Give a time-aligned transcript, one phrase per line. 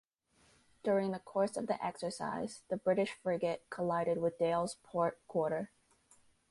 [0.81, 5.69] During the course of the exercise, the British frigate collided with "Dale"s port quarter.